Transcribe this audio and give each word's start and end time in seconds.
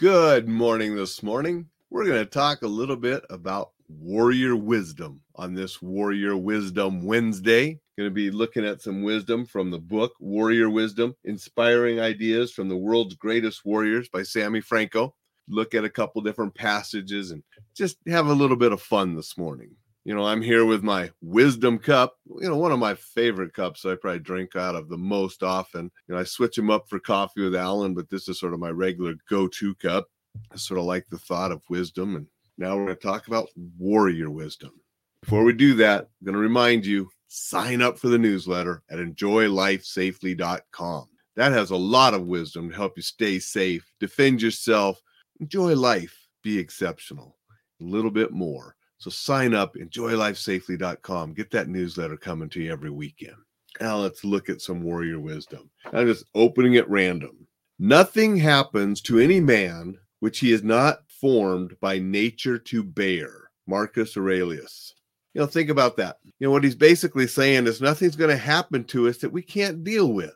Good 0.00 0.48
morning 0.48 0.96
this 0.96 1.22
morning. 1.22 1.68
We're 1.90 2.06
going 2.06 2.24
to 2.24 2.24
talk 2.24 2.62
a 2.62 2.66
little 2.66 2.96
bit 2.96 3.22
about 3.28 3.72
warrior 3.86 4.56
wisdom 4.56 5.20
on 5.36 5.52
this 5.52 5.82
Warrior 5.82 6.38
Wisdom 6.38 7.04
Wednesday. 7.04 7.78
Going 7.98 8.08
to 8.08 8.10
be 8.10 8.30
looking 8.30 8.64
at 8.64 8.80
some 8.80 9.02
wisdom 9.02 9.44
from 9.44 9.70
the 9.70 9.78
book 9.78 10.14
Warrior 10.18 10.70
Wisdom 10.70 11.14
Inspiring 11.24 12.00
Ideas 12.00 12.50
from 12.50 12.70
the 12.70 12.78
World's 12.78 13.14
Greatest 13.14 13.66
Warriors 13.66 14.08
by 14.08 14.22
Sammy 14.22 14.62
Franco. 14.62 15.14
Look 15.48 15.74
at 15.74 15.84
a 15.84 15.90
couple 15.90 16.22
different 16.22 16.54
passages 16.54 17.30
and 17.30 17.42
just 17.76 17.98
have 18.06 18.28
a 18.28 18.32
little 18.32 18.56
bit 18.56 18.72
of 18.72 18.80
fun 18.80 19.14
this 19.14 19.36
morning. 19.36 19.76
You 20.04 20.14
know, 20.14 20.24
I'm 20.24 20.40
here 20.40 20.64
with 20.64 20.82
my 20.82 21.10
wisdom 21.20 21.78
cup, 21.78 22.16
you 22.40 22.48
know, 22.48 22.56
one 22.56 22.72
of 22.72 22.78
my 22.78 22.94
favorite 22.94 23.52
cups 23.52 23.84
I 23.84 23.96
probably 23.96 24.20
drink 24.20 24.56
out 24.56 24.74
of 24.74 24.88
the 24.88 24.96
most 24.96 25.42
often. 25.42 25.90
You 26.08 26.14
know, 26.14 26.20
I 26.20 26.24
switch 26.24 26.56
them 26.56 26.70
up 26.70 26.88
for 26.88 26.98
coffee 26.98 27.42
with 27.42 27.54
Alain, 27.54 27.92
but 27.92 28.08
this 28.08 28.26
is 28.26 28.40
sort 28.40 28.54
of 28.54 28.60
my 28.60 28.70
regular 28.70 29.12
go 29.28 29.46
to 29.46 29.74
cup. 29.74 30.08
I 30.50 30.56
sort 30.56 30.80
of 30.80 30.86
like 30.86 31.06
the 31.10 31.18
thought 31.18 31.52
of 31.52 31.60
wisdom. 31.68 32.16
And 32.16 32.26
now 32.56 32.76
we're 32.76 32.86
going 32.86 32.96
to 32.96 33.02
talk 33.02 33.26
about 33.26 33.50
warrior 33.78 34.30
wisdom. 34.30 34.70
Before 35.22 35.44
we 35.44 35.52
do 35.52 35.74
that, 35.74 36.00
I'm 36.00 36.24
going 36.24 36.34
to 36.34 36.40
remind 36.40 36.86
you 36.86 37.10
sign 37.28 37.82
up 37.82 37.98
for 37.98 38.08
the 38.08 38.18
newsletter 38.18 38.82
at 38.90 38.98
enjoylifesafely.com. 38.98 41.08
That 41.36 41.52
has 41.52 41.70
a 41.70 41.76
lot 41.76 42.14
of 42.14 42.26
wisdom 42.26 42.70
to 42.70 42.76
help 42.76 42.96
you 42.96 43.02
stay 43.02 43.38
safe, 43.38 43.88
defend 44.00 44.42
yourself, 44.42 45.00
enjoy 45.40 45.76
life, 45.76 46.26
be 46.42 46.58
exceptional, 46.58 47.36
a 47.80 47.84
little 47.84 48.10
bit 48.10 48.32
more. 48.32 48.74
So 49.00 49.08
sign 49.08 49.54
up, 49.54 49.76
enjoylifesafely.com. 49.76 51.32
Get 51.32 51.50
that 51.52 51.68
newsletter 51.68 52.18
coming 52.18 52.50
to 52.50 52.60
you 52.60 52.70
every 52.70 52.90
weekend. 52.90 53.36
Now 53.80 53.96
let's 53.96 54.24
look 54.24 54.50
at 54.50 54.60
some 54.60 54.82
warrior 54.82 55.18
wisdom. 55.18 55.70
I'm 55.94 56.06
just 56.06 56.26
opening 56.34 56.76
at 56.76 56.88
random. 56.88 57.46
Nothing 57.78 58.36
happens 58.36 59.00
to 59.02 59.18
any 59.18 59.40
man 59.40 59.96
which 60.18 60.38
he 60.40 60.52
is 60.52 60.62
not 60.62 60.98
formed 61.08 61.76
by 61.80 61.98
nature 61.98 62.58
to 62.58 62.82
bear. 62.82 63.50
Marcus 63.66 64.18
Aurelius. 64.18 64.94
You 65.32 65.40
know, 65.40 65.46
think 65.46 65.70
about 65.70 65.96
that. 65.96 66.18
You 66.38 66.48
know, 66.48 66.50
what 66.50 66.64
he's 66.64 66.74
basically 66.74 67.26
saying 67.26 67.66
is 67.66 67.80
nothing's 67.80 68.16
going 68.16 68.28
to 68.30 68.36
happen 68.36 68.84
to 68.84 69.08
us 69.08 69.16
that 69.18 69.32
we 69.32 69.40
can't 69.40 69.82
deal 69.82 70.12
with. 70.12 70.34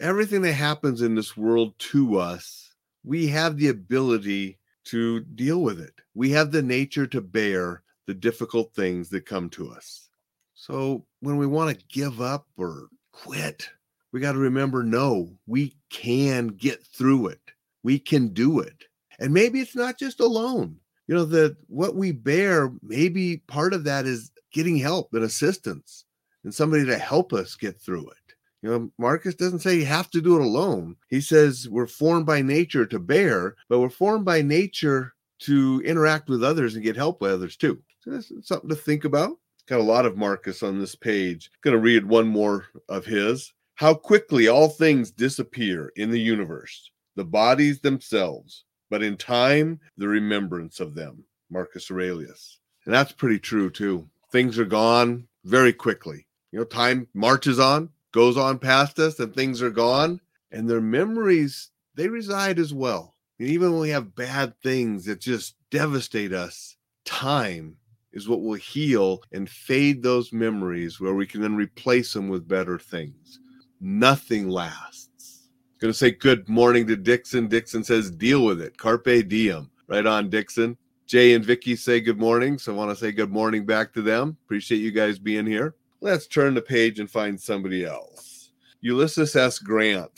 Everything 0.00 0.42
that 0.42 0.52
happens 0.52 1.00
in 1.00 1.14
this 1.14 1.34
world 1.34 1.78
to 1.78 2.18
us, 2.18 2.74
we 3.04 3.26
have 3.28 3.56
the 3.56 3.68
ability 3.68 4.58
to 4.84 5.20
deal 5.20 5.62
with 5.62 5.80
it. 5.80 5.94
We 6.14 6.30
have 6.32 6.52
the 6.52 6.62
nature 6.62 7.06
to 7.06 7.22
bear 7.22 7.82
the 8.06 8.14
difficult 8.14 8.74
things 8.74 9.08
that 9.10 9.26
come 9.26 9.48
to 9.50 9.70
us. 9.70 10.08
So 10.54 11.04
when 11.20 11.36
we 11.36 11.46
want 11.46 11.76
to 11.76 11.84
give 11.86 12.20
up 12.20 12.46
or 12.56 12.88
quit, 13.12 13.68
we 14.12 14.20
got 14.20 14.32
to 14.32 14.38
remember 14.38 14.82
no, 14.82 15.30
we 15.46 15.74
can 15.90 16.48
get 16.48 16.84
through 16.86 17.28
it. 17.28 17.40
We 17.82 17.98
can 17.98 18.28
do 18.28 18.60
it. 18.60 18.84
And 19.18 19.32
maybe 19.32 19.60
it's 19.60 19.76
not 19.76 19.98
just 19.98 20.20
alone. 20.20 20.76
You 21.08 21.16
know, 21.16 21.24
that 21.26 21.56
what 21.66 21.96
we 21.96 22.12
bear, 22.12 22.72
maybe 22.82 23.38
part 23.48 23.74
of 23.74 23.84
that 23.84 24.06
is 24.06 24.30
getting 24.52 24.76
help 24.76 25.14
and 25.14 25.24
assistance 25.24 26.04
and 26.44 26.54
somebody 26.54 26.84
to 26.86 26.98
help 26.98 27.32
us 27.32 27.56
get 27.56 27.80
through 27.80 28.08
it. 28.08 28.34
You 28.62 28.70
know, 28.70 28.90
Marcus 28.98 29.34
doesn't 29.34 29.58
say 29.58 29.74
you 29.74 29.86
have 29.86 30.10
to 30.12 30.20
do 30.20 30.36
it 30.36 30.42
alone. 30.42 30.96
He 31.08 31.20
says 31.20 31.68
we're 31.68 31.88
formed 31.88 32.26
by 32.26 32.42
nature 32.42 32.86
to 32.86 32.98
bear, 33.00 33.56
but 33.68 33.80
we're 33.80 33.90
formed 33.90 34.24
by 34.24 34.42
nature 34.42 35.14
to 35.40 35.82
interact 35.84 36.28
with 36.28 36.44
others 36.44 36.74
and 36.74 36.84
get 36.84 36.94
help 36.94 37.20
with 37.20 37.32
others 37.32 37.56
too. 37.56 37.82
So 38.02 38.20
something 38.42 38.68
to 38.68 38.74
think 38.74 39.04
about. 39.04 39.38
Got 39.68 39.78
a 39.78 39.84
lot 39.84 40.06
of 40.06 40.16
Marcus 40.16 40.62
on 40.64 40.80
this 40.80 40.96
page. 40.96 41.50
Going 41.62 41.74
to 41.74 41.80
read 41.80 42.04
one 42.04 42.26
more 42.26 42.66
of 42.88 43.04
his. 43.04 43.52
How 43.76 43.94
quickly 43.94 44.48
all 44.48 44.68
things 44.68 45.12
disappear 45.12 45.92
in 45.96 46.10
the 46.10 46.20
universe, 46.20 46.90
the 47.14 47.24
bodies 47.24 47.80
themselves, 47.80 48.64
but 48.90 49.02
in 49.02 49.16
time, 49.16 49.78
the 49.96 50.08
remembrance 50.08 50.80
of 50.80 50.94
them. 50.94 51.24
Marcus 51.48 51.90
Aurelius. 51.90 52.58
And 52.86 52.94
that's 52.94 53.12
pretty 53.12 53.38
true 53.38 53.70
too. 53.70 54.08
Things 54.32 54.58
are 54.58 54.64
gone 54.64 55.28
very 55.44 55.72
quickly. 55.72 56.26
You 56.50 56.58
know, 56.58 56.64
time 56.64 57.06
marches 57.14 57.60
on, 57.60 57.90
goes 58.12 58.36
on 58.36 58.58
past 58.58 58.98
us, 58.98 59.20
and 59.20 59.32
things 59.32 59.62
are 59.62 59.70
gone. 59.70 60.20
And 60.50 60.68
their 60.68 60.80
memories, 60.80 61.70
they 61.94 62.08
reside 62.08 62.58
as 62.58 62.74
well. 62.74 63.14
And 63.38 63.48
even 63.48 63.72
when 63.72 63.80
we 63.80 63.90
have 63.90 64.16
bad 64.16 64.54
things 64.62 65.04
that 65.04 65.20
just 65.20 65.54
devastate 65.70 66.32
us, 66.32 66.76
time 67.04 67.76
is 68.12 68.28
what 68.28 68.42
will 68.42 68.54
heal 68.54 69.22
and 69.32 69.48
fade 69.48 70.02
those 70.02 70.32
memories 70.32 71.00
where 71.00 71.14
we 71.14 71.26
can 71.26 71.40
then 71.40 71.56
replace 71.56 72.12
them 72.12 72.28
with 72.28 72.48
better 72.48 72.78
things. 72.78 73.40
Nothing 73.80 74.48
lasts. 74.48 75.48
Going 75.80 75.92
to 75.92 75.98
say 75.98 76.12
good 76.12 76.48
morning 76.48 76.86
to 76.86 76.96
Dixon. 76.96 77.48
Dixon 77.48 77.82
says, 77.82 78.10
deal 78.10 78.44
with 78.44 78.60
it. 78.60 78.76
Carpe 78.76 79.28
diem. 79.28 79.70
Right 79.88 80.06
on, 80.06 80.30
Dixon. 80.30 80.76
Jay 81.06 81.34
and 81.34 81.44
Vicky 81.44 81.74
say 81.74 82.00
good 82.00 82.18
morning. 82.18 82.56
So 82.56 82.72
I 82.72 82.76
want 82.76 82.90
to 82.90 82.96
say 82.96 83.12
good 83.12 83.32
morning 83.32 83.66
back 83.66 83.92
to 83.94 84.02
them. 84.02 84.36
Appreciate 84.44 84.78
you 84.78 84.92
guys 84.92 85.18
being 85.18 85.46
here. 85.46 85.74
Let's 86.00 86.26
turn 86.26 86.54
the 86.54 86.62
page 86.62 87.00
and 87.00 87.10
find 87.10 87.38
somebody 87.38 87.84
else. 87.84 88.52
Ulysses 88.80 89.36
S. 89.36 89.58
Grant. 89.58 90.10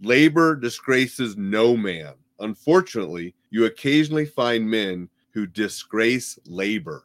Labor 0.00 0.56
disgraces 0.56 1.36
no 1.36 1.76
man. 1.76 2.14
Unfortunately, 2.40 3.34
you 3.50 3.66
occasionally 3.66 4.26
find 4.26 4.68
men 4.68 5.08
who 5.30 5.46
disgrace 5.46 6.38
labor. 6.46 7.04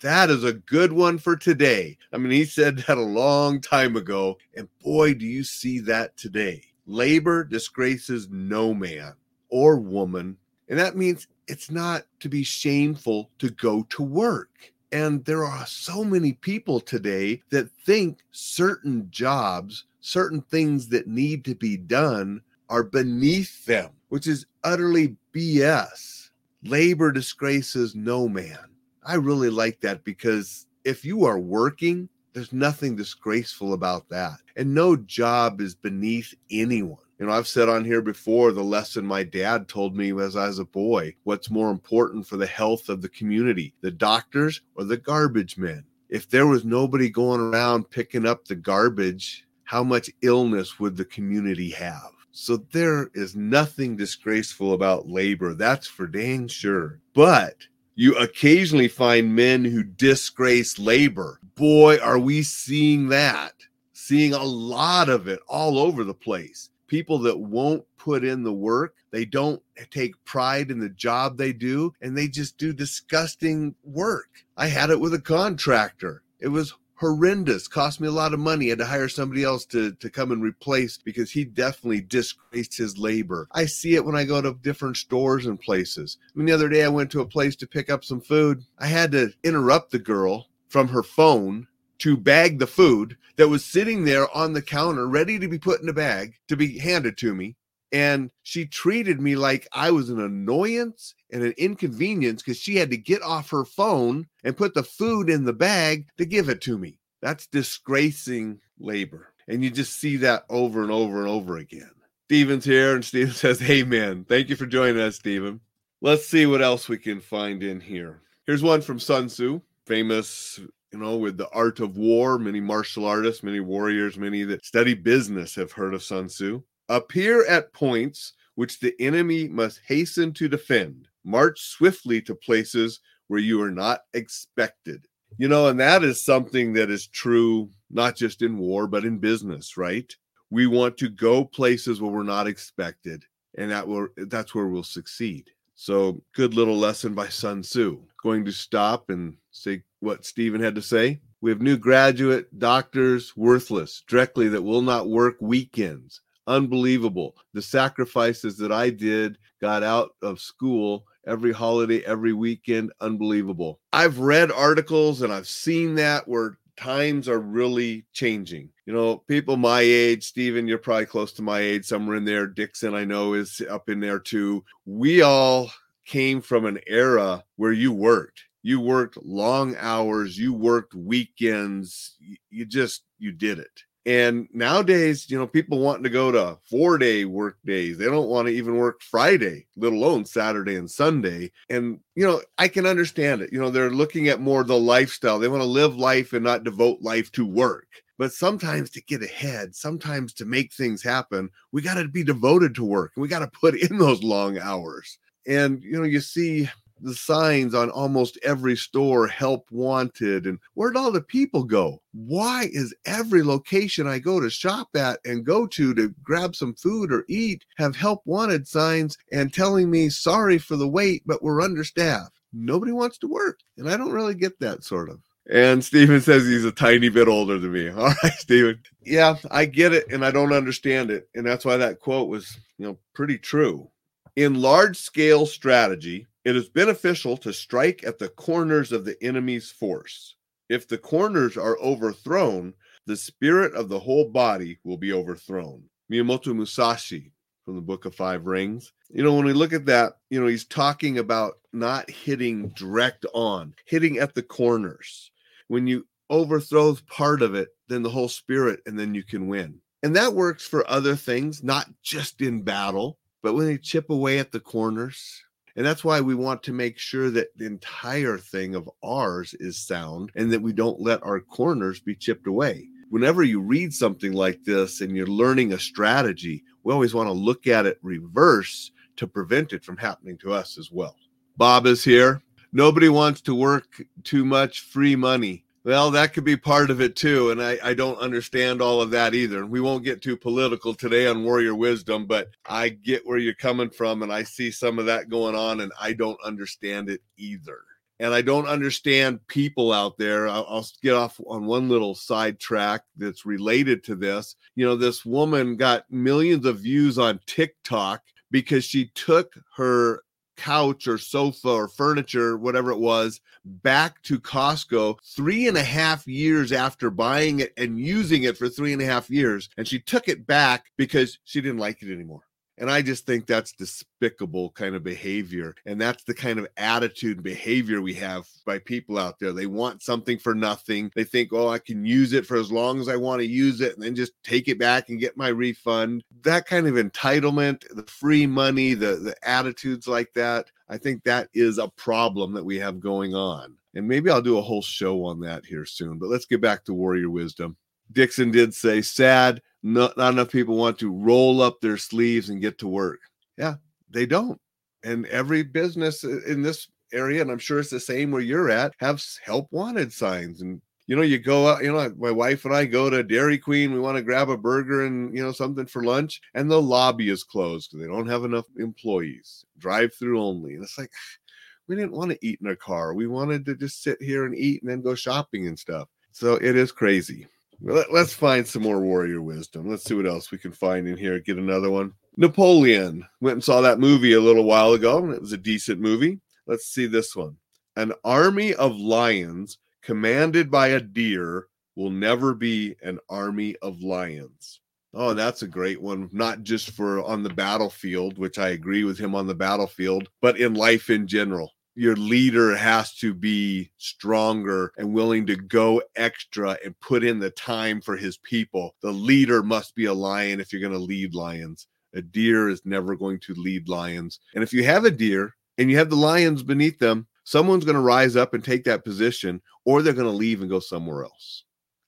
That 0.00 0.28
is 0.28 0.44
a 0.44 0.52
good 0.52 0.92
one 0.92 1.16
for 1.18 1.34
today. 1.34 1.96
I 2.12 2.18
mean, 2.18 2.30
he 2.30 2.44
said 2.44 2.78
that 2.78 2.98
a 2.98 3.02
long 3.02 3.60
time 3.60 3.96
ago, 3.96 4.38
and 4.54 4.68
boy, 4.82 5.14
do 5.14 5.24
you 5.24 5.44
see 5.44 5.78
that 5.80 6.16
today. 6.16 6.62
Labor 6.86 7.42
disgraces 7.42 8.28
no 8.30 8.74
man 8.74 9.14
or 9.48 9.78
woman, 9.78 10.36
and 10.68 10.78
that 10.78 10.96
means 10.96 11.26
it's 11.46 11.70
not 11.70 12.04
to 12.20 12.28
be 12.28 12.42
shameful 12.42 13.30
to 13.38 13.50
go 13.50 13.84
to 13.84 14.02
work. 14.02 14.72
And 14.92 15.24
there 15.24 15.44
are 15.44 15.66
so 15.66 16.04
many 16.04 16.34
people 16.34 16.78
today 16.78 17.42
that 17.50 17.70
think 17.84 18.18
certain 18.30 19.08
jobs, 19.10 19.84
certain 20.00 20.42
things 20.42 20.88
that 20.88 21.06
need 21.06 21.44
to 21.46 21.54
be 21.54 21.78
done 21.78 22.42
are 22.68 22.84
beneath 22.84 23.64
them, 23.64 23.90
which 24.10 24.26
is 24.26 24.46
utterly 24.62 25.16
BS. 25.34 26.30
Labor 26.62 27.10
disgraces 27.10 27.94
no 27.94 28.28
man 28.28 28.73
I 29.04 29.14
really 29.14 29.50
like 29.50 29.80
that 29.80 30.04
because 30.04 30.66
if 30.84 31.04
you 31.04 31.24
are 31.24 31.38
working, 31.38 32.08
there's 32.32 32.52
nothing 32.52 32.96
disgraceful 32.96 33.72
about 33.72 34.08
that. 34.08 34.38
And 34.56 34.74
no 34.74 34.96
job 34.96 35.60
is 35.60 35.74
beneath 35.74 36.34
anyone. 36.50 36.98
You 37.18 37.26
know, 37.26 37.32
I've 37.32 37.46
said 37.46 37.68
on 37.68 37.84
here 37.84 38.02
before 38.02 38.50
the 38.50 38.64
lesson 38.64 39.06
my 39.06 39.22
dad 39.22 39.68
told 39.68 39.96
me 39.96 40.12
as 40.20 40.34
I 40.34 40.48
was 40.48 40.58
a 40.58 40.64
boy 40.64 41.14
what's 41.22 41.50
more 41.50 41.70
important 41.70 42.26
for 42.26 42.36
the 42.36 42.46
health 42.46 42.88
of 42.88 43.02
the 43.02 43.08
community, 43.08 43.72
the 43.82 43.90
doctors 43.90 44.62
or 44.74 44.84
the 44.84 44.96
garbage 44.96 45.56
men? 45.56 45.84
If 46.08 46.28
there 46.28 46.46
was 46.46 46.64
nobody 46.64 47.08
going 47.08 47.40
around 47.40 47.90
picking 47.90 48.26
up 48.26 48.44
the 48.44 48.56
garbage, 48.56 49.46
how 49.62 49.84
much 49.84 50.10
illness 50.22 50.78
would 50.80 50.96
the 50.96 51.04
community 51.04 51.70
have? 51.70 52.10
So 52.32 52.56
there 52.72 53.10
is 53.14 53.36
nothing 53.36 53.96
disgraceful 53.96 54.72
about 54.72 55.08
labor. 55.08 55.54
That's 55.54 55.86
for 55.86 56.08
dang 56.08 56.48
sure. 56.48 57.00
But 57.14 57.54
you 57.94 58.16
occasionally 58.16 58.88
find 58.88 59.34
men 59.34 59.64
who 59.64 59.82
disgrace 59.82 60.78
labor. 60.78 61.40
Boy, 61.54 61.98
are 61.98 62.18
we 62.18 62.42
seeing 62.42 63.08
that. 63.08 63.52
Seeing 63.92 64.34
a 64.34 64.42
lot 64.42 65.08
of 65.08 65.28
it 65.28 65.40
all 65.48 65.78
over 65.78 66.04
the 66.04 66.14
place. 66.14 66.70
People 66.88 67.18
that 67.20 67.38
won't 67.38 67.84
put 67.96 68.24
in 68.24 68.42
the 68.42 68.52
work, 68.52 68.96
they 69.10 69.24
don't 69.24 69.62
take 69.90 70.22
pride 70.24 70.70
in 70.70 70.78
the 70.78 70.90
job 70.90 71.38
they 71.38 71.52
do, 71.52 71.92
and 72.02 72.16
they 72.16 72.28
just 72.28 72.58
do 72.58 72.72
disgusting 72.72 73.74
work. 73.82 74.28
I 74.56 74.66
had 74.66 74.90
it 74.90 75.00
with 75.00 75.14
a 75.14 75.20
contractor. 75.20 76.22
It 76.40 76.48
was 76.48 76.74
horrendous. 77.04 77.68
Cost 77.68 78.00
me 78.00 78.08
a 78.08 78.12
lot 78.12 78.32
of 78.32 78.40
money. 78.40 78.66
I 78.66 78.68
had 78.70 78.78
to 78.78 78.86
hire 78.86 79.10
somebody 79.10 79.44
else 79.44 79.66
to, 79.66 79.92
to 79.92 80.08
come 80.08 80.32
and 80.32 80.42
replace 80.42 80.96
because 80.96 81.30
he 81.30 81.44
definitely 81.44 82.00
disgraced 82.00 82.78
his 82.78 82.96
labor. 82.96 83.46
I 83.52 83.66
see 83.66 83.94
it 83.94 84.04
when 84.04 84.16
I 84.16 84.24
go 84.24 84.40
to 84.40 84.56
different 84.62 84.96
stores 84.96 85.44
and 85.44 85.60
places. 85.60 86.16
I 86.34 86.38
mean, 86.38 86.46
the 86.46 86.52
other 86.52 86.70
day 86.70 86.82
I 86.82 86.88
went 86.88 87.10
to 87.10 87.20
a 87.20 87.26
place 87.26 87.56
to 87.56 87.66
pick 87.66 87.90
up 87.90 88.04
some 88.04 88.22
food. 88.22 88.64
I 88.78 88.86
had 88.86 89.12
to 89.12 89.32
interrupt 89.42 89.90
the 89.90 89.98
girl 89.98 90.48
from 90.68 90.88
her 90.88 91.02
phone 91.02 91.66
to 91.98 92.16
bag 92.16 92.58
the 92.58 92.66
food 92.66 93.18
that 93.36 93.48
was 93.48 93.64
sitting 93.64 94.04
there 94.04 94.34
on 94.34 94.54
the 94.54 94.62
counter 94.62 95.06
ready 95.06 95.38
to 95.38 95.48
be 95.48 95.58
put 95.58 95.82
in 95.82 95.88
a 95.90 95.92
bag 95.92 96.34
to 96.48 96.56
be 96.56 96.78
handed 96.78 97.18
to 97.18 97.34
me 97.34 97.54
and 97.92 98.30
she 98.42 98.66
treated 98.66 99.20
me 99.20 99.36
like 99.36 99.68
I 99.72 99.90
was 99.90 100.10
an 100.10 100.20
annoyance 100.20 101.14
and 101.30 101.42
an 101.42 101.54
inconvenience 101.56 102.42
because 102.42 102.58
she 102.58 102.76
had 102.76 102.90
to 102.90 102.96
get 102.96 103.22
off 103.22 103.50
her 103.50 103.64
phone 103.64 104.26
and 104.42 104.56
put 104.56 104.74
the 104.74 104.82
food 104.82 105.30
in 105.30 105.44
the 105.44 105.52
bag 105.52 106.06
to 106.18 106.24
give 106.24 106.48
it 106.48 106.60
to 106.62 106.76
me. 106.76 106.98
That's 107.22 107.46
disgracing 107.46 108.60
labor. 108.78 109.28
And 109.48 109.62
you 109.62 109.70
just 109.70 110.00
see 110.00 110.16
that 110.18 110.44
over 110.50 110.82
and 110.82 110.90
over 110.90 111.20
and 111.20 111.28
over 111.28 111.58
again. 111.58 111.90
Steven's 112.26 112.64
here, 112.64 112.94
and 112.94 113.04
Steven 113.04 113.32
says, 113.32 113.62
Amen. 113.62 114.24
Thank 114.28 114.48
you 114.48 114.56
for 114.56 114.66
joining 114.66 115.00
us, 115.00 115.16
Steven. 115.16 115.60
Let's 116.00 116.26
see 116.26 116.46
what 116.46 116.62
else 116.62 116.88
we 116.88 116.98
can 116.98 117.20
find 117.20 117.62
in 117.62 117.80
here. 117.80 118.20
Here's 118.46 118.62
one 118.62 118.82
from 118.82 118.98
Sun 118.98 119.28
Tzu, 119.28 119.60
famous, 119.86 120.60
you 120.92 120.98
know, 120.98 121.16
with 121.16 121.36
the 121.36 121.48
art 121.50 121.80
of 121.80 121.96
war. 121.96 122.38
Many 122.38 122.60
martial 122.60 123.06
artists, 123.06 123.42
many 123.42 123.60
warriors, 123.60 124.18
many 124.18 124.42
that 124.44 124.64
study 124.64 124.94
business 124.94 125.54
have 125.54 125.72
heard 125.72 125.94
of 125.94 126.02
Sun 126.02 126.26
Tzu 126.26 126.62
appear 126.88 127.46
at 127.46 127.72
points 127.72 128.34
which 128.54 128.80
the 128.80 128.94
enemy 129.00 129.48
must 129.48 129.80
hasten 129.86 130.32
to 130.34 130.48
defend. 130.48 131.08
March 131.24 131.60
swiftly 131.60 132.20
to 132.22 132.34
places 132.34 133.00
where 133.28 133.40
you 133.40 133.60
are 133.62 133.70
not 133.70 134.02
expected. 134.12 135.06
You 135.38 135.48
know, 135.48 135.66
and 135.66 135.80
that 135.80 136.04
is 136.04 136.24
something 136.24 136.74
that 136.74 136.90
is 136.90 137.08
true 137.08 137.70
not 137.90 138.16
just 138.16 138.42
in 138.42 138.58
war, 138.58 138.86
but 138.86 139.04
in 139.04 139.18
business, 139.18 139.76
right? 139.76 140.14
We 140.50 140.66
want 140.66 140.96
to 140.98 141.08
go 141.08 141.44
places 141.44 142.00
where 142.00 142.12
we're 142.12 142.22
not 142.22 142.46
expected, 142.46 143.24
and 143.56 143.70
that 143.72 143.88
will 143.88 144.08
that's 144.16 144.54
where 144.54 144.68
we'll 144.68 144.84
succeed. 144.84 145.50
So, 145.74 146.22
good 146.34 146.54
little 146.54 146.76
lesson 146.76 147.14
by 147.14 147.28
Sun 147.28 147.62
Tzu. 147.62 148.00
Going 148.22 148.44
to 148.44 148.52
stop 148.52 149.10
and 149.10 149.36
say 149.50 149.82
what 149.98 150.24
Stephen 150.24 150.60
had 150.60 150.76
to 150.76 150.82
say. 150.82 151.20
We 151.40 151.50
have 151.50 151.60
new 151.60 151.76
graduate 151.76 152.56
doctors, 152.58 153.36
worthless, 153.36 154.04
directly 154.06 154.48
that 154.48 154.62
will 154.62 154.82
not 154.82 155.08
work 155.08 155.36
weekends. 155.40 156.20
Unbelievable. 156.46 157.36
The 157.52 157.62
sacrifices 157.62 158.56
that 158.58 158.72
I 158.72 158.90
did, 158.90 159.38
got 159.60 159.82
out 159.82 160.10
of 160.20 160.40
school 160.40 161.06
every 161.26 161.52
holiday, 161.52 162.04
every 162.04 162.34
weekend. 162.34 162.92
Unbelievable. 163.00 163.80
I've 163.92 164.18
read 164.18 164.52
articles 164.52 165.22
and 165.22 165.32
I've 165.32 165.48
seen 165.48 165.94
that 165.94 166.28
where 166.28 166.58
times 166.76 167.28
are 167.28 167.40
really 167.40 168.04
changing. 168.12 168.68
You 168.86 168.92
know, 168.92 169.18
people 169.26 169.56
my 169.56 169.80
age, 169.80 170.24
Stephen, 170.24 170.68
you're 170.68 170.78
probably 170.78 171.06
close 171.06 171.32
to 171.34 171.42
my 171.42 171.60
age, 171.60 171.86
somewhere 171.86 172.16
in 172.16 172.24
there. 172.24 172.46
Dixon, 172.46 172.94
I 172.94 173.04
know, 173.04 173.34
is 173.34 173.62
up 173.70 173.88
in 173.88 174.00
there 174.00 174.18
too. 174.18 174.64
We 174.84 175.22
all 175.22 175.70
came 176.04 176.40
from 176.40 176.66
an 176.66 176.78
era 176.86 177.44
where 177.56 177.72
you 177.72 177.92
worked. 177.92 178.44
You 178.62 178.80
worked 178.80 179.18
long 179.22 179.76
hours, 179.78 180.38
you 180.38 180.54
worked 180.54 180.94
weekends, 180.94 182.16
you 182.50 182.64
just 182.64 183.02
you 183.18 183.32
did 183.32 183.58
it. 183.58 183.82
And 184.06 184.48
nowadays, 184.52 185.30
you 185.30 185.38
know, 185.38 185.46
people 185.46 185.78
wanting 185.78 186.04
to 186.04 186.10
go 186.10 186.30
to 186.30 186.58
four 186.68 186.98
day 186.98 187.24
work 187.24 187.56
days. 187.64 187.96
They 187.96 188.04
don't 188.04 188.28
want 188.28 188.48
to 188.48 188.54
even 188.54 188.76
work 188.76 189.00
Friday, 189.02 189.66
let 189.76 189.92
alone 189.92 190.26
Saturday 190.26 190.76
and 190.76 190.90
Sunday. 190.90 191.52
And, 191.70 192.00
you 192.14 192.26
know, 192.26 192.42
I 192.58 192.68
can 192.68 192.84
understand 192.84 193.40
it. 193.40 193.50
You 193.52 193.60
know, 193.60 193.70
they're 193.70 193.90
looking 193.90 194.28
at 194.28 194.40
more 194.40 194.62
the 194.62 194.78
lifestyle. 194.78 195.38
They 195.38 195.48
want 195.48 195.62
to 195.62 195.68
live 195.68 195.96
life 195.96 196.34
and 196.34 196.44
not 196.44 196.64
devote 196.64 197.00
life 197.00 197.32
to 197.32 197.46
work. 197.46 197.86
But 198.18 198.32
sometimes 198.32 198.90
to 198.90 199.02
get 199.02 199.22
ahead, 199.22 199.74
sometimes 199.74 200.34
to 200.34 200.44
make 200.44 200.72
things 200.72 201.02
happen, 201.02 201.50
we 201.72 201.82
got 201.82 201.94
to 201.94 202.06
be 202.06 202.22
devoted 202.22 202.74
to 202.76 202.84
work 202.84 203.12
we 203.16 203.26
got 203.26 203.40
to 203.40 203.58
put 203.58 203.74
in 203.74 203.98
those 203.98 204.22
long 204.22 204.58
hours. 204.58 205.18
And, 205.46 205.82
you 205.82 205.92
know, 205.92 206.04
you 206.04 206.20
see 206.20 206.68
the 207.00 207.14
signs 207.14 207.74
on 207.74 207.90
almost 207.90 208.38
every 208.42 208.76
store 208.76 209.26
help 209.26 209.66
wanted 209.70 210.46
and 210.46 210.58
where'd 210.74 210.96
all 210.96 211.10
the 211.10 211.20
people 211.20 211.64
go 211.64 212.00
why 212.12 212.68
is 212.72 212.94
every 213.06 213.42
location 213.42 214.06
i 214.06 214.18
go 214.18 214.40
to 214.40 214.48
shop 214.48 214.88
at 214.94 215.18
and 215.24 215.44
go 215.44 215.66
to 215.66 215.94
to 215.94 216.14
grab 216.22 216.54
some 216.54 216.74
food 216.74 217.12
or 217.12 217.24
eat 217.28 217.64
have 217.76 217.96
help 217.96 218.22
wanted 218.24 218.66
signs 218.66 219.18
and 219.32 219.52
telling 219.52 219.90
me 219.90 220.08
sorry 220.08 220.58
for 220.58 220.76
the 220.76 220.88
wait 220.88 221.22
but 221.26 221.42
we're 221.42 221.62
understaffed 221.62 222.32
nobody 222.52 222.92
wants 222.92 223.18
to 223.18 223.26
work 223.26 223.58
and 223.76 223.90
i 223.90 223.96
don't 223.96 224.12
really 224.12 224.34
get 224.34 224.58
that 224.60 224.84
sort 224.84 225.08
of 225.08 225.20
and 225.50 225.84
Stephen 225.84 226.22
says 226.22 226.46
he's 226.46 226.64
a 226.64 226.72
tiny 226.72 227.10
bit 227.10 227.28
older 227.28 227.58
than 227.58 227.72
me. 227.72 227.88
All 227.96 228.14
right, 228.22 228.32
Stephen. 228.38 228.80
Yeah, 229.04 229.36
I 229.50 229.66
get 229.66 229.92
it 229.92 230.10
and 230.10 230.24
I 230.24 230.30
don't 230.30 230.54
understand 230.54 231.10
it. 231.10 231.28
And 231.34 231.46
that's 231.46 231.64
why 231.64 231.76
that 231.76 232.00
quote 232.00 232.28
was, 232.28 232.58
you 232.78 232.86
know, 232.86 232.98
pretty 233.14 233.36
true. 233.36 233.90
In 234.36 234.60
large 234.60 234.96
scale 234.96 235.46
strategy, 235.46 236.26
it 236.44 236.56
is 236.56 236.68
beneficial 236.68 237.36
to 237.38 237.52
strike 237.52 238.04
at 238.04 238.18
the 238.18 238.28
corners 238.28 238.92
of 238.92 239.04
the 239.04 239.16
enemy's 239.22 239.70
force. 239.70 240.36
If 240.68 240.88
the 240.88 240.98
corners 240.98 241.56
are 241.56 241.78
overthrown, 241.78 242.74
the 243.06 243.16
spirit 243.16 243.74
of 243.74 243.88
the 243.88 243.98
whole 243.98 244.30
body 244.30 244.78
will 244.84 244.96
be 244.96 245.12
overthrown. 245.12 245.84
Miyamoto 246.10 246.54
Musashi 246.54 247.32
from 247.64 247.76
the 247.76 247.82
Book 247.82 248.04
of 248.04 248.14
Five 248.14 248.46
Rings. 248.46 248.92
You 249.10 249.22
know, 249.22 249.34
when 249.34 249.46
we 249.46 249.52
look 249.52 249.72
at 249.72 249.86
that, 249.86 250.18
you 250.30 250.40
know, 250.40 250.46
he's 250.46 250.66
talking 250.66 251.18
about 251.18 251.54
not 251.72 252.10
hitting 252.10 252.68
direct 252.70 253.24
on, 253.32 253.74
hitting 253.86 254.18
at 254.18 254.34
the 254.34 254.42
corners. 254.42 255.30
When 255.68 255.86
you 255.86 256.06
overthrow 256.30 256.96
part 257.06 257.42
of 257.42 257.54
it, 257.54 257.68
then 257.88 258.02
the 258.02 258.10
whole 258.10 258.28
spirit, 258.28 258.80
and 258.86 258.98
then 258.98 259.14
you 259.14 259.22
can 259.22 259.48
win. 259.48 259.80
And 260.02 260.14
that 260.16 260.34
works 260.34 260.66
for 260.66 260.88
other 260.90 261.16
things, 261.16 261.62
not 261.62 261.86
just 262.02 262.42
in 262.42 262.62
battle, 262.62 263.18
but 263.42 263.54
when 263.54 263.68
you 263.68 263.78
chip 263.78 264.10
away 264.10 264.38
at 264.38 264.52
the 264.52 264.60
corners, 264.60 265.42
and 265.76 265.84
that's 265.84 266.04
why 266.04 266.20
we 266.20 266.34
want 266.34 266.62
to 266.64 266.72
make 266.72 266.98
sure 266.98 267.30
that 267.30 267.56
the 267.56 267.66
entire 267.66 268.38
thing 268.38 268.74
of 268.74 268.88
ours 269.02 269.54
is 269.58 269.86
sound 269.86 270.30
and 270.36 270.52
that 270.52 270.62
we 270.62 270.72
don't 270.72 271.00
let 271.00 271.22
our 271.22 271.40
corners 271.40 272.00
be 272.00 272.14
chipped 272.14 272.46
away. 272.46 272.88
Whenever 273.10 273.42
you 273.42 273.60
read 273.60 273.92
something 273.92 274.32
like 274.32 274.62
this 274.64 275.00
and 275.00 275.16
you're 275.16 275.26
learning 275.26 275.72
a 275.72 275.78
strategy, 275.78 276.62
we 276.84 276.92
always 276.92 277.14
want 277.14 277.28
to 277.28 277.32
look 277.32 277.66
at 277.66 277.86
it 277.86 277.98
reverse 278.02 278.92
to 279.16 279.26
prevent 279.26 279.72
it 279.72 279.84
from 279.84 279.96
happening 279.96 280.38
to 280.38 280.52
us 280.52 280.78
as 280.78 280.90
well. 280.92 281.16
Bob 281.56 281.86
is 281.86 282.02
here. 282.02 282.42
Nobody 282.72 283.08
wants 283.08 283.40
to 283.42 283.54
work 283.54 284.02
too 284.24 284.44
much 284.44 284.80
free 284.80 285.14
money. 285.14 285.64
Well, 285.84 286.10
that 286.12 286.32
could 286.32 286.44
be 286.44 286.56
part 286.56 286.90
of 286.90 287.02
it 287.02 287.14
too. 287.14 287.50
And 287.50 287.62
I, 287.62 287.78
I 287.84 287.92
don't 287.92 288.18
understand 288.18 288.80
all 288.80 289.02
of 289.02 289.10
that 289.10 289.34
either. 289.34 289.58
And 289.58 289.70
We 289.70 289.82
won't 289.82 290.02
get 290.02 290.22
too 290.22 290.36
political 290.36 290.94
today 290.94 291.26
on 291.26 291.44
warrior 291.44 291.74
wisdom, 291.74 292.26
but 292.26 292.48
I 292.66 292.88
get 292.88 293.26
where 293.26 293.36
you're 293.36 293.52
coming 293.52 293.90
from 293.90 294.22
and 294.22 294.32
I 294.32 294.44
see 294.44 294.70
some 294.70 294.98
of 294.98 295.04
that 295.06 295.28
going 295.28 295.54
on 295.54 295.82
and 295.82 295.92
I 296.00 296.14
don't 296.14 296.42
understand 296.42 297.10
it 297.10 297.20
either. 297.36 297.80
And 298.18 298.32
I 298.32 298.40
don't 298.40 298.66
understand 298.66 299.46
people 299.46 299.92
out 299.92 300.16
there. 300.16 300.48
I'll, 300.48 300.64
I'll 300.70 300.86
get 301.02 301.14
off 301.14 301.38
on 301.46 301.66
one 301.66 301.90
little 301.90 302.14
side 302.14 302.58
track 302.58 303.02
that's 303.18 303.44
related 303.44 304.02
to 304.04 304.14
this. 304.14 304.56
You 304.76 304.86
know, 304.86 304.96
this 304.96 305.26
woman 305.26 305.76
got 305.76 306.10
millions 306.10 306.64
of 306.64 306.78
views 306.78 307.18
on 307.18 307.40
TikTok 307.44 308.22
because 308.50 308.84
she 308.84 309.10
took 309.14 309.52
her 309.76 310.22
couch 310.56 311.06
or 311.06 311.18
sofa 311.18 311.68
or 311.68 311.88
furniture, 311.88 312.56
whatever 312.56 312.90
it 312.90 312.98
was, 312.98 313.40
back 313.64 314.22
to 314.22 314.38
Costco 314.38 315.18
three 315.24 315.66
and 315.66 315.76
a 315.76 315.82
half 315.82 316.26
years 316.26 316.72
after 316.72 317.10
buying 317.10 317.60
it 317.60 317.72
and 317.76 317.98
using 317.98 318.42
it 318.44 318.56
for 318.56 318.68
three 318.68 318.92
and 318.92 319.02
a 319.02 319.06
half 319.06 319.30
years. 319.30 319.68
And 319.76 319.86
she 319.86 319.98
took 319.98 320.28
it 320.28 320.46
back 320.46 320.86
because 320.96 321.38
she 321.44 321.60
didn't 321.60 321.78
like 321.78 322.02
it 322.02 322.12
anymore. 322.12 322.42
And 322.78 322.90
I 322.90 323.02
just 323.02 323.24
think 323.24 323.46
that's 323.46 323.72
despicable 323.72 324.70
kind 324.70 324.96
of 324.96 325.04
behavior. 325.04 325.74
And 325.86 326.00
that's 326.00 326.24
the 326.24 326.34
kind 326.34 326.58
of 326.58 326.66
attitude 326.76 327.36
and 327.36 327.44
behavior 327.44 328.00
we 328.00 328.14
have 328.14 328.46
by 328.66 328.78
people 328.80 329.18
out 329.18 329.38
there. 329.38 329.52
They 329.52 329.66
want 329.66 330.02
something 330.02 330.38
for 330.38 330.54
nothing. 330.54 331.12
They 331.14 331.24
think, 331.24 331.52
oh, 331.52 331.68
I 331.68 331.78
can 331.78 332.04
use 332.04 332.32
it 332.32 332.46
for 332.46 332.56
as 332.56 332.72
long 332.72 333.00
as 333.00 333.08
I 333.08 333.16
want 333.16 333.40
to 333.40 333.46
use 333.46 333.80
it 333.80 333.94
and 333.94 334.02
then 334.02 334.16
just 334.16 334.32
take 334.42 334.66
it 334.68 334.78
back 334.78 335.08
and 335.08 335.20
get 335.20 335.36
my 335.36 335.48
refund. 335.48 336.24
That 336.42 336.66
kind 336.66 336.86
of 336.88 336.94
entitlement, 336.94 337.84
the 337.94 338.10
free 338.10 338.46
money, 338.46 338.94
the, 338.94 339.16
the 339.16 339.36
attitudes 339.48 340.08
like 340.08 340.32
that, 340.34 340.70
I 340.88 340.98
think 340.98 341.22
that 341.24 341.48
is 341.54 341.78
a 341.78 341.88
problem 341.88 342.52
that 342.54 342.64
we 342.64 342.78
have 342.80 342.98
going 342.98 343.34
on. 343.34 343.76
And 343.94 344.08
maybe 344.08 344.30
I'll 344.30 344.42
do 344.42 344.58
a 344.58 344.62
whole 344.62 344.82
show 344.82 345.24
on 345.24 345.38
that 345.40 345.64
here 345.64 345.86
soon. 345.86 346.18
But 346.18 346.28
let's 346.28 346.46
get 346.46 346.60
back 346.60 346.84
to 346.84 346.94
warrior 346.94 347.30
wisdom. 347.30 347.76
Dixon 348.12 348.50
did 348.50 348.74
say, 348.74 349.00
sad 349.00 349.62
not, 349.84 350.16
not 350.16 350.32
enough 350.32 350.50
people 350.50 350.76
want 350.76 350.98
to 350.98 351.12
roll 351.12 351.60
up 351.60 351.80
their 351.80 351.98
sleeves 351.98 352.48
and 352.48 352.60
get 352.60 352.78
to 352.78 352.88
work. 352.88 353.20
Yeah, 353.58 353.74
they 354.10 354.24
don't. 354.24 354.58
And 355.04 355.26
every 355.26 355.62
business 355.62 356.24
in 356.24 356.62
this 356.62 356.88
area, 357.12 357.42
and 357.42 357.50
I'm 357.50 357.58
sure 357.58 357.78
it's 357.78 357.90
the 357.90 358.00
same 358.00 358.30
where 358.30 358.40
you're 358.40 358.70
at, 358.70 358.94
have 358.98 359.22
help 359.44 359.68
wanted 359.70 360.10
signs. 360.10 360.62
And 360.62 360.80
you 361.06 361.14
know, 361.14 361.22
you 361.22 361.38
go 361.38 361.68
out, 361.68 361.84
you 361.84 361.92
know, 361.92 362.14
my 362.18 362.30
wife 362.30 362.64
and 362.64 362.74
I 362.74 362.86
go 362.86 363.10
to 363.10 363.22
Dairy 363.22 363.58
Queen, 363.58 363.92
we 363.92 364.00
want 364.00 364.16
to 364.16 364.22
grab 364.22 364.48
a 364.48 364.56
burger 364.56 365.04
and 365.04 365.36
you 365.36 365.44
know 365.44 365.52
something 365.52 365.84
for 365.84 366.02
lunch, 366.02 366.40
and 366.54 366.70
the 366.70 366.80
lobby 366.80 367.28
is 367.28 367.44
closed 367.44 367.90
because 367.90 368.00
they 368.00 368.10
don't 368.10 368.26
have 368.26 368.44
enough 368.44 368.64
employees. 368.78 369.66
Drive 369.76 370.14
through 370.14 370.42
only. 370.42 370.74
And 370.74 370.82
it's 370.82 370.96
like 370.96 371.12
we 371.88 371.96
didn't 371.96 372.12
want 372.12 372.30
to 372.30 372.38
eat 372.40 372.60
in 372.62 372.68
a 372.68 372.76
car. 372.76 373.12
We 373.12 373.26
wanted 373.26 373.66
to 373.66 373.76
just 373.76 374.02
sit 374.02 374.20
here 374.22 374.46
and 374.46 374.56
eat 374.56 374.80
and 374.82 374.90
then 374.90 375.02
go 375.02 375.14
shopping 375.14 375.66
and 375.66 375.78
stuff. 375.78 376.08
So 376.32 376.54
it 376.54 376.74
is 376.74 376.90
crazy. 376.90 377.46
Let, 377.86 378.08
us 378.10 378.32
find 378.32 378.66
some 378.66 378.82
more 378.82 379.00
warrior 379.00 379.42
wisdom. 379.42 379.90
Let's 379.90 380.04
see 380.04 380.14
what 380.14 380.26
else 380.26 380.50
we 380.50 380.56
can 380.56 380.72
find 380.72 381.06
in 381.06 381.18
here. 381.18 381.38
Get 381.38 381.58
another 381.58 381.90
one. 381.90 382.14
Napoleon. 382.38 383.26
Went 383.42 383.56
and 383.56 383.64
saw 383.64 383.82
that 383.82 384.00
movie 384.00 384.32
a 384.32 384.40
little 384.40 384.64
while 384.64 384.94
ago, 384.94 385.18
and 385.18 385.34
it 385.34 385.40
was 385.40 385.52
a 385.52 385.58
decent 385.58 386.00
movie. 386.00 386.40
Let's 386.66 386.86
see 386.86 387.06
this 387.06 387.36
one. 387.36 387.58
An 387.96 388.14
army 388.24 388.72
of 388.72 388.96
lions 388.96 389.78
commanded 390.02 390.70
by 390.70 390.88
a 390.88 391.00
deer 391.00 391.66
will 391.94 392.10
never 392.10 392.54
be 392.54 392.96
an 393.02 393.18
army 393.28 393.76
of 393.82 394.02
lions. 394.02 394.80
Oh, 395.12 395.34
that's 395.34 395.62
a 395.62 395.68
great 395.68 396.00
one. 396.00 396.30
Not 396.32 396.62
just 396.62 396.92
for 396.92 397.22
on 397.22 397.42
the 397.42 397.50
battlefield, 397.50 398.38
which 398.38 398.58
I 398.58 398.70
agree 398.70 399.04
with 399.04 399.18
him 399.18 399.34
on 399.34 399.46
the 399.46 399.54
battlefield, 399.54 400.30
but 400.40 400.58
in 400.58 400.72
life 400.72 401.10
in 401.10 401.26
general 401.26 401.73
your 401.94 402.16
leader 402.16 402.74
has 402.74 403.14
to 403.16 403.32
be 403.32 403.90
stronger 403.98 404.92
and 404.98 405.12
willing 405.12 405.46
to 405.46 405.56
go 405.56 406.02
extra 406.16 406.76
and 406.84 406.98
put 407.00 407.22
in 407.22 407.38
the 407.38 407.50
time 407.50 408.00
for 408.00 408.16
his 408.16 408.36
people. 408.38 408.94
The 409.00 409.12
leader 409.12 409.62
must 409.62 409.94
be 409.94 410.06
a 410.06 410.14
lion 410.14 410.60
if 410.60 410.72
you're 410.72 410.80
going 410.80 410.92
to 410.92 410.98
lead 410.98 411.34
lions. 411.34 411.86
A 412.14 412.22
deer 412.22 412.68
is 412.68 412.82
never 412.84 413.16
going 413.16 413.40
to 413.40 413.54
lead 413.54 413.88
lions. 413.88 414.40
And 414.54 414.62
if 414.62 414.72
you 414.72 414.84
have 414.84 415.04
a 415.04 415.10
deer 415.10 415.54
and 415.78 415.90
you 415.90 415.96
have 415.96 416.10
the 416.10 416.16
lions 416.16 416.62
beneath 416.62 416.98
them, 416.98 417.26
someone's 417.44 417.84
going 417.84 417.96
to 417.96 418.00
rise 418.00 418.36
up 418.36 418.54
and 418.54 418.64
take 418.64 418.84
that 418.84 419.04
position, 419.04 419.60
or 419.84 420.02
they're 420.02 420.12
going 420.12 420.26
to 420.26 420.30
leave 420.30 420.60
and 420.60 420.70
go 420.70 420.80
somewhere 420.80 421.24
else. 421.24 421.64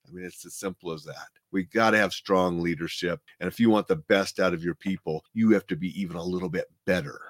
I 0.09 0.13
mean, 0.13 0.25
it's 0.25 0.47
as 0.47 0.55
simple 0.55 0.93
as 0.93 1.03
that. 1.05 1.29
We 1.53 1.65
got 1.65 1.91
to 1.91 1.99
have 1.99 2.13
strong 2.13 2.61
leadership. 2.61 3.21
And 3.41 3.49
if 3.49 3.59
you 3.59 3.71
want 3.71 3.89
the 3.89 3.97
best 3.97 4.41
out 4.41 4.55
of 4.55 4.63
your 4.63 4.75
people, 4.75 5.25
you 5.35 5.51
have 5.51 5.67
to 5.69 5.77
be 5.77 6.01
even 6.01 6.17
a 6.17 6.23
little 6.23 6.49
bit 6.49 6.67
better. 6.87 7.21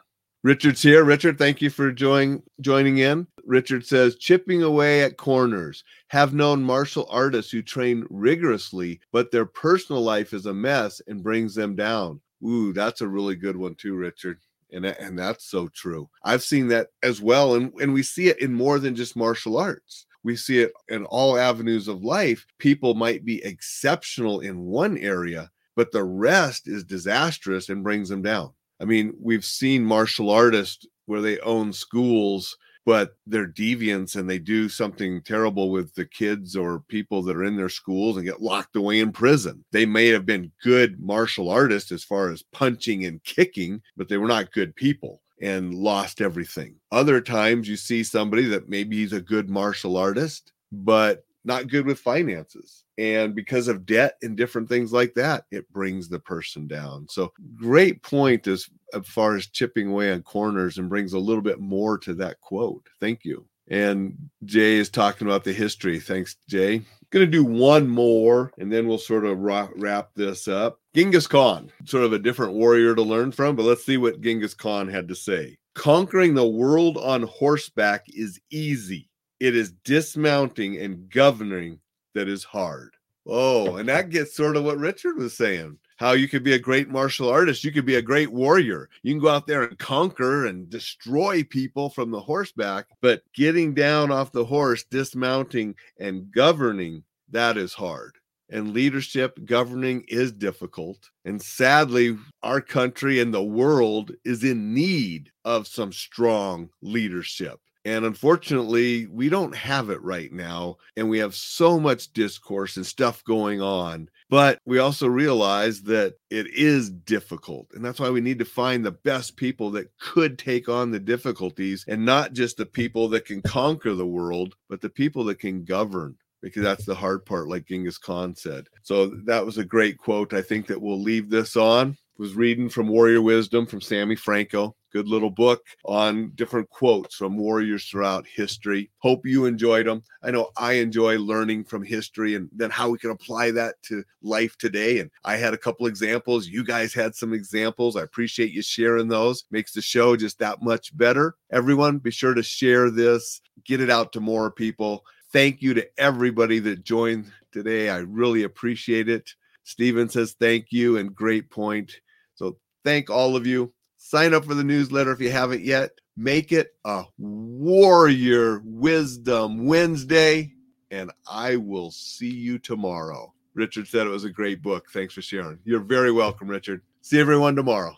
Richard's 0.47 0.81
here. 0.81 1.03
Richard, 1.03 1.38
thank 1.38 1.61
you 1.61 1.71
for 1.71 1.91
join, 1.91 2.41
joining 2.61 2.99
in. 2.99 3.26
Richard 3.45 3.85
says, 3.85 4.15
chipping 4.15 4.62
away 4.62 5.03
at 5.03 5.17
corners. 5.17 5.83
Have 6.11 6.35
known 6.35 6.62
martial 6.62 7.09
artists 7.11 7.50
who 7.50 7.62
train 7.62 8.07
rigorously, 8.11 9.00
but 9.11 9.33
their 9.33 9.45
personal 9.45 10.03
life 10.03 10.33
is 10.33 10.47
a 10.47 10.55
mess 10.55 11.03
and 11.09 11.21
brings 11.21 11.57
them 11.57 11.75
down. 11.75 12.21
Ooh, 12.45 12.73
that's 12.73 13.00
a 13.00 13.09
really 13.09 13.35
good 13.35 13.57
one 13.57 13.75
too, 13.75 13.97
Richard. 13.97 14.38
And, 14.71 14.87
and 14.87 15.19
that's 15.19 15.47
so 15.47 15.67
true. 15.67 16.09
I've 16.23 16.45
seen 16.45 16.69
that 16.69 16.91
as 17.03 17.21
well. 17.21 17.57
And, 17.57 17.73
and 17.81 17.93
we 17.93 18.05
see 18.05 18.29
it 18.29 18.41
in 18.41 18.55
more 18.55 18.79
than 18.79 18.95
just 18.95 19.17
martial 19.17 19.57
arts. 19.57 20.07
We 20.23 20.37
see 20.37 20.61
it 20.61 20.73
in 20.88 21.07
all 21.07 21.37
avenues 21.37 21.88
of 21.88 22.05
life. 22.05 22.47
People 22.61 22.95
might 22.95 23.25
be 23.25 23.45
exceptional 23.45 24.38
in 24.38 24.67
one 24.67 24.97
area, 24.97 25.50
but 25.75 25.91
the 25.91 26.05
rest 26.05 26.69
is 26.69 26.85
disastrous 26.85 27.69
and 27.69 27.83
brings 27.83 28.09
them 28.09 28.23
down. 28.23 28.53
I 28.80 28.85
mean, 28.85 29.14
we've 29.21 29.45
seen 29.45 29.85
martial 29.85 30.30
artists 30.30 30.87
where 31.06 31.21
they 31.21 31.38
own 31.40 31.73
schools, 31.73 32.56
but 32.85 33.16
they're 33.26 33.49
deviants 33.49 34.16
and 34.16 34.30
they 34.30 34.38
do 34.38 34.68
something 34.68 35.21
terrible 35.23 35.71
with 35.71 35.95
the 35.95 36.04
kids 36.04 36.56
or 36.56 36.85
people 36.88 37.23
that 37.23 37.37
are 37.37 37.45
in 37.45 37.56
their 37.56 37.68
schools 37.68 38.16
and 38.16 38.25
get 38.25 38.42
locked 38.42 38.76
away 38.76 39.00
in 39.00 39.12
prison. 39.12 39.64
They 39.73 39.87
may 39.87 40.06
have 40.09 40.25
been 40.25 40.52
good 40.62 41.00
martial 41.00 41.50
artists 41.50 41.90
as 41.92 42.04
far 42.04 42.30
as 42.30 42.45
punching 42.52 43.04
and 43.04 43.23
kicking, 43.25 43.83
but 43.97 44.09
they 44.09 44.18
were 44.18 44.28
not 44.28 44.52
good 44.52 44.75
people 44.76 45.21
and 45.42 45.75
lost 45.75 46.21
everything. 46.21 46.76
Other 46.92 47.21
times 47.21 47.68
you 47.68 47.76
see 47.76 48.02
somebody 48.02 48.45
that 48.47 48.68
maybe 48.68 48.97
he's 48.97 49.12
a 49.12 49.21
good 49.21 49.50
martial 49.50 49.97
artist, 49.97 50.52
but 50.73 51.25
not 51.47 51.69
good 51.69 51.87
with 51.87 51.99
finances. 51.99 52.85
And 52.99 53.35
because 53.35 53.69
of 53.69 53.87
debt 53.87 54.17
and 54.23 54.37
different 54.37 54.69
things 54.69 54.93
like 54.93 55.15
that, 55.15 55.45
it 55.50 55.71
brings 55.71 56.09
the 56.09 56.19
person 56.19 56.67
down. 56.67 57.07
So, 57.09 57.33
great 57.55 58.03
point 58.03 58.47
as, 58.47 58.69
as 58.93 59.07
far 59.07 59.37
as 59.37 59.47
chipping 59.47 59.88
away 59.88 60.12
on 60.12 60.23
corners 60.23 60.79
and 60.79 60.88
brings 60.88 61.12
a 61.12 61.19
little 61.19 61.43
bit 61.43 61.61
more 61.61 61.99
to 61.99 62.15
that 62.15 62.41
quote. 62.41 62.87
Thank 63.00 63.25
you. 63.25 63.47
And 63.69 64.17
Jay 64.45 64.76
is 64.76 64.88
talking 64.88 65.26
about 65.26 65.45
the 65.45 65.53
history. 65.53 65.99
Thanks, 65.99 66.37
Jay. 66.49 66.83
Going 67.11 67.26
to 67.26 67.31
do 67.31 67.45
one 67.45 67.88
more 67.88 68.53
and 68.59 68.73
then 68.73 68.87
we'll 68.87 68.99
sort 68.99 69.25
of 69.25 69.38
wrap 69.38 70.15
this 70.15 70.49
up. 70.49 70.81
Genghis 70.95 71.26
Khan, 71.26 71.71
sort 71.85 72.05
of 72.05 72.12
a 72.12 72.19
different 72.19 72.55
warrior 72.55 72.95
to 72.95 73.03
learn 73.03 73.33
from, 73.33 73.57
but 73.57 73.65
let's 73.65 73.85
see 73.85 73.97
what 73.97 74.21
Genghis 74.21 74.55
Khan 74.55 74.88
had 74.88 75.09
to 75.09 75.15
say. 75.15 75.59
Conquering 75.75 76.35
the 76.35 76.47
world 76.47 76.97
on 76.97 77.23
horseback 77.23 78.07
is 78.09 78.41
easy 78.50 79.09
it 79.40 79.55
is 79.57 79.73
dismounting 79.85 80.78
and 80.78 81.11
governing 81.11 81.81
that 82.14 82.28
is 82.28 82.45
hard. 82.45 82.97
Oh, 83.26 83.76
and 83.76 83.88
that 83.88 84.11
gets 84.11 84.35
sort 84.35 84.57
of 84.57 84.64
what 84.64 84.78
Richard 84.78 85.16
was 85.16 85.37
saying. 85.37 85.78
How 85.97 86.12
you 86.12 86.28
could 86.28 86.45
be 86.45 86.52
a 86.52 86.59
great 86.59 86.90
martial 86.90 87.28
artist, 87.28 87.64
you 87.64 87.73
could 87.73 87.87
be 87.87 87.97
a 87.97 88.02
great 88.02 88.31
warrior. 88.31 88.88
You 89.02 89.12
can 89.12 89.21
go 89.21 89.28
out 89.28 89.47
there 89.47 89.64
and 89.64 89.78
conquer 89.78 90.47
and 90.47 90.69
destroy 90.69 91.43
people 91.43 91.88
from 91.88 92.11
the 92.11 92.21
horseback, 92.21 92.87
but 93.00 93.23
getting 93.35 93.75
down 93.75 94.11
off 94.12 94.31
the 94.31 94.45
horse, 94.45 94.85
dismounting 94.85 95.75
and 95.99 96.31
governing, 96.31 97.02
that 97.31 97.57
is 97.57 97.73
hard. 97.73 98.16
And 98.50 98.75
leadership, 98.75 99.38
governing 99.45 100.05
is 100.07 100.31
difficult. 100.31 101.11
And 101.25 101.43
sadly, 101.43 102.16
our 102.43 102.61
country 102.61 103.19
and 103.21 103.35
the 103.35 103.43
world 103.43 104.12
is 104.25 104.45
in 104.45 104.73
need 104.73 105.33
of 105.45 105.66
some 105.66 105.93
strong 105.93 106.69
leadership. 106.81 107.59
And 107.87 108.05
unfortunately, 108.05 109.07
we 109.07 109.28
don't 109.28 109.55
have 109.55 109.90
it 109.90 110.02
right 110.02 110.33
now. 110.33 110.78
And 110.97 111.09
we 111.09 111.21
have 111.21 111.37
so 111.37 111.78
much 111.78 112.12
discourse 112.12 112.76
and 112.76 112.85
stuff 112.85 113.23
going 113.23 113.62
on. 113.62 114.11
But 114.28 114.59
we 114.66 114.81
also 114.81 115.07
realize 115.07 115.83
that 115.83 116.14
it 116.28 116.49
is 116.52 116.90
difficult. 116.90 117.69
And 117.75 117.85
that's 117.85 118.00
why 118.00 118.11
we 118.11 118.21
need 118.21 118.40
to 118.40 118.45
find 118.45 118.85
the 118.85 118.90
best 118.90 119.37
people 119.37 119.71
that 119.71 119.97
could 120.00 120.37
take 120.37 120.69
on 120.69 120.90
the 120.90 120.99
difficulties 120.99 121.85
and 121.87 122.05
not 122.05 122.33
just 122.33 122.57
the 122.57 122.66
people 122.66 123.07
that 123.11 123.25
can 123.25 123.40
conquer 123.40 123.95
the 123.95 124.05
world, 124.05 124.57
but 124.69 124.81
the 124.81 124.90
people 124.90 125.23
that 125.26 125.38
can 125.38 125.64
govern 125.64 126.16
because 126.43 126.64
that's 126.64 126.87
the 126.87 126.95
hard 126.95 127.25
part, 127.25 127.49
like 127.49 127.66
Genghis 127.66 127.99
Khan 127.99 128.35
said. 128.35 128.66
So 128.83 129.07
that 129.26 129.47
was 129.47 129.59
a 129.59 129.64
great 129.64 129.97
quote. 129.97 130.35
I 130.35 130.43
think 130.43 130.66
that 130.66 130.81
we'll 130.81 131.00
leave 131.00 131.31
this 131.31 131.55
on 131.57 131.97
was 132.19 132.35
reading 132.35 132.69
from 132.69 132.88
Warrior 132.88 133.23
Wisdom 133.23 133.66
from 133.66 133.81
Sammy 133.81 134.16
Franco. 134.16 134.75
Good 134.93 135.09
little 135.09 135.31
book 135.31 135.62
on 135.85 136.33
different 136.37 136.71
quotes 136.71 137.16
from 137.16 137.37
warriors 137.37 137.85
throughout 137.87 138.26
history. 138.26 138.90
Hope 138.99 139.26
you 139.26 139.45
enjoyed 139.45 139.87
them. 139.87 140.02
I 140.23 140.31
know 140.31 140.50
I 140.57 140.75
enjoy 140.75 141.19
learning 141.19 141.64
from 141.64 141.83
history 141.83 142.35
and 142.35 142.49
then 142.52 142.71
how 142.71 142.88
we 142.88 142.99
can 142.99 143.11
apply 143.11 143.50
that 143.52 143.75
to 143.85 144.05
life 144.23 144.57
today. 144.59 145.00
And 145.00 145.11
I 145.25 145.37
had 145.37 145.55
a 145.55 145.59
couple 145.59 145.87
examples. 145.87 146.47
You 146.47 146.64
guys 146.64 146.95
had 146.95 147.14
some 147.14 147.33
examples. 147.33 147.97
I 147.97 148.02
appreciate 148.02 148.52
you 148.52 148.62
sharing 148.62 149.09
those. 149.09 149.45
Makes 149.50 149.73
the 149.73 149.83
show 149.83 150.16
just 150.16 150.38
that 150.38 150.62
much 150.62 150.97
better. 150.97 151.35
Everyone, 151.50 151.99
be 151.99 152.11
sure 152.11 152.35
to 152.35 152.43
share 152.43 152.90
this, 152.90 153.40
get 153.64 153.81
it 153.81 153.90
out 153.90 154.12
to 154.12 154.21
more 154.21 154.50
people. 154.50 155.05
Thank 155.33 155.61
you 155.61 155.75
to 155.75 155.87
everybody 155.99 156.59
that 156.61 156.85
joined 156.85 157.31
today. 157.52 157.90
I 157.90 157.99
really 157.99 158.45
appreciate 158.45 159.09
it. 159.09 159.35
Steven 159.64 160.09
says 160.09 160.37
thank 160.38 160.66
you 160.71 160.97
and 160.97 161.14
great 161.14 161.50
point. 161.50 161.93
So 162.37 162.59
thank 162.85 163.11
all 163.11 163.35
of 163.35 163.47
you. 163.47 163.73
Sign 164.09 164.35
up 164.35 164.45
for 164.45 164.55
the 164.55 164.63
newsletter 164.63 165.11
if 165.11 165.21
you 165.21 165.33
haven't 165.33 165.63
yet. 165.63 165.99
Make 166.17 166.53
it 166.53 166.77
a 166.85 167.07
Warrior 167.19 168.63
Wisdom 168.65 169.67
Wednesday, 169.67 170.53
and 170.93 171.11
I 171.29 171.57
will 171.57 171.91
see 171.91 172.31
you 172.31 172.61
tomorrow. 172.61 173.35
Richard 173.55 173.89
said 173.89 174.07
it 174.07 174.11
was 174.11 174.23
a 174.23 174.31
great 174.31 174.63
book. 174.63 174.87
Thanks 174.93 175.13
for 175.13 175.23
sharing. 175.23 175.59
You're 175.65 175.81
very 175.81 176.13
welcome, 176.13 176.47
Richard. 176.47 176.83
See 177.01 177.19
everyone 177.19 177.57
tomorrow. 177.57 177.97